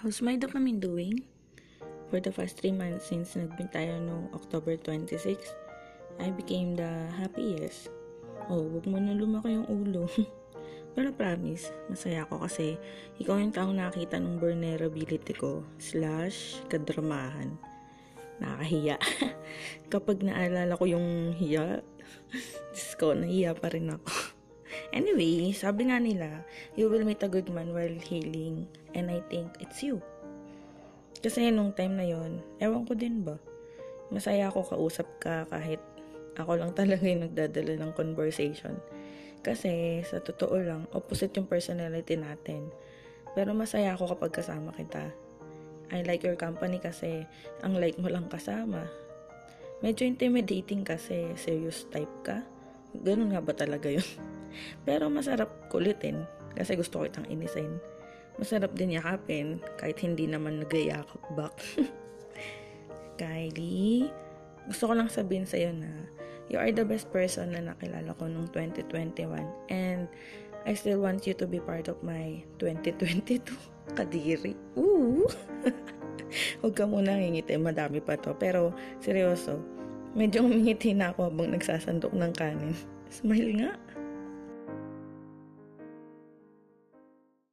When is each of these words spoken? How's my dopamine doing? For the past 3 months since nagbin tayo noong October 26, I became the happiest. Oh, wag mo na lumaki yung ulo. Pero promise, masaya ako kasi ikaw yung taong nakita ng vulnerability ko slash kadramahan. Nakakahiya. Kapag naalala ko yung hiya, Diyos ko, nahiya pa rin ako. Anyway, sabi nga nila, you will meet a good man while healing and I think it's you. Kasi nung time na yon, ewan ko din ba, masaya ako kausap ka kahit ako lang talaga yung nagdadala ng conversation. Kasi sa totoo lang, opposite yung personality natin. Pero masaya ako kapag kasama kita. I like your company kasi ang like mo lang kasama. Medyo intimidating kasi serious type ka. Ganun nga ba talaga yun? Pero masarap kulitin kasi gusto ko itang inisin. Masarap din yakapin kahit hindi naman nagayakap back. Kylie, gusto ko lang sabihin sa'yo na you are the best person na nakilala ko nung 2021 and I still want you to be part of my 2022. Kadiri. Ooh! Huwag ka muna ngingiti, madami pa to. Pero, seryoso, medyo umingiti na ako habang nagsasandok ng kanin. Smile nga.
How's 0.00 0.24
my 0.24 0.32
dopamine 0.32 0.80
doing? 0.80 1.28
For 2.08 2.24
the 2.24 2.32
past 2.32 2.56
3 2.64 2.72
months 2.72 3.12
since 3.12 3.36
nagbin 3.36 3.68
tayo 3.68 4.00
noong 4.00 4.32
October 4.32 4.72
26, 4.72 5.36
I 6.16 6.32
became 6.32 6.72
the 6.72 6.88
happiest. 7.20 7.92
Oh, 8.48 8.64
wag 8.64 8.88
mo 8.88 8.96
na 8.96 9.12
lumaki 9.12 9.60
yung 9.60 9.68
ulo. 9.68 10.08
Pero 10.96 11.12
promise, 11.12 11.68
masaya 11.92 12.24
ako 12.24 12.48
kasi 12.48 12.80
ikaw 13.20 13.36
yung 13.36 13.52
taong 13.52 13.76
nakita 13.76 14.16
ng 14.16 14.40
vulnerability 14.40 15.36
ko 15.36 15.68
slash 15.76 16.64
kadramahan. 16.72 17.60
Nakakahiya. 18.40 18.96
Kapag 19.92 20.24
naalala 20.24 20.80
ko 20.80 20.88
yung 20.88 21.36
hiya, 21.36 21.84
Diyos 22.72 22.96
ko, 22.96 23.12
nahiya 23.12 23.52
pa 23.52 23.68
rin 23.68 23.92
ako. 23.92 24.39
Anyway, 24.94 25.50
sabi 25.54 25.90
nga 25.90 25.98
nila, 25.98 26.42
you 26.74 26.86
will 26.90 27.02
meet 27.02 27.22
a 27.22 27.30
good 27.30 27.48
man 27.50 27.74
while 27.74 27.98
healing 28.06 28.66
and 28.94 29.10
I 29.10 29.22
think 29.30 29.54
it's 29.58 29.82
you. 29.82 30.02
Kasi 31.20 31.52
nung 31.52 31.76
time 31.76 32.00
na 32.00 32.06
yon, 32.08 32.40
ewan 32.62 32.88
ko 32.88 32.96
din 32.96 33.20
ba, 33.20 33.36
masaya 34.08 34.48
ako 34.48 34.74
kausap 34.74 35.08
ka 35.20 35.44
kahit 35.52 35.80
ako 36.40 36.56
lang 36.56 36.72
talaga 36.78 37.04
yung 37.04 37.28
nagdadala 37.28 37.76
ng 37.76 37.92
conversation. 37.92 38.78
Kasi 39.40 40.04
sa 40.04 40.20
totoo 40.20 40.60
lang, 40.60 40.84
opposite 40.92 41.32
yung 41.36 41.48
personality 41.48 42.16
natin. 42.16 42.68
Pero 43.32 43.56
masaya 43.56 43.96
ako 43.96 44.16
kapag 44.16 44.42
kasama 44.42 44.72
kita. 44.76 45.12
I 45.90 46.06
like 46.06 46.22
your 46.22 46.38
company 46.38 46.78
kasi 46.78 47.26
ang 47.64 47.74
like 47.80 47.98
mo 47.98 48.06
lang 48.12 48.30
kasama. 48.30 48.86
Medyo 49.80 50.04
intimidating 50.06 50.84
kasi 50.84 51.32
serious 51.40 51.88
type 51.88 52.12
ka. 52.20 52.44
Ganun 52.92 53.32
nga 53.32 53.40
ba 53.40 53.56
talaga 53.56 53.88
yun? 53.88 54.04
Pero 54.84 55.08
masarap 55.12 55.48
kulitin 55.72 56.24
kasi 56.54 56.74
gusto 56.74 57.02
ko 57.02 57.04
itang 57.06 57.28
inisin. 57.30 57.78
Masarap 58.40 58.72
din 58.74 58.96
yakapin 58.96 59.60
kahit 59.76 60.00
hindi 60.00 60.26
naman 60.26 60.64
nagayakap 60.64 61.20
back. 61.36 61.54
Kylie, 63.20 64.08
gusto 64.64 64.88
ko 64.88 64.92
lang 64.96 65.12
sabihin 65.12 65.44
sa'yo 65.44 65.76
na 65.76 65.90
you 66.48 66.56
are 66.56 66.72
the 66.72 66.82
best 66.82 67.12
person 67.12 67.52
na 67.52 67.60
nakilala 67.60 68.16
ko 68.16 68.26
nung 68.26 68.48
2021 68.52 69.44
and 69.68 70.08
I 70.64 70.76
still 70.76 71.00
want 71.00 71.24
you 71.24 71.32
to 71.40 71.46
be 71.48 71.60
part 71.60 71.88
of 71.88 72.00
my 72.04 72.44
2022. 72.60 73.40
Kadiri. 73.96 74.52
Ooh! 74.76 75.24
Huwag 76.60 76.74
ka 76.76 76.84
muna 76.84 77.16
ngingiti, 77.16 77.56
madami 77.56 77.98
pa 78.04 78.14
to. 78.20 78.36
Pero, 78.36 78.76
seryoso, 79.00 79.58
medyo 80.12 80.44
umingiti 80.44 80.92
na 80.92 81.10
ako 81.10 81.32
habang 81.32 81.56
nagsasandok 81.56 82.12
ng 82.12 82.32
kanin. 82.36 82.76
Smile 83.10 83.50
nga. 83.56 83.70